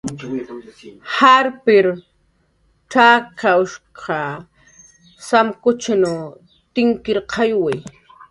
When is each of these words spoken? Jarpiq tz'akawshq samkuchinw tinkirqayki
Jarpiq 1.15 1.85
tz'akawshq 2.91 3.97
samkuchinw 5.27 6.13
tinkirqayki 6.73 7.75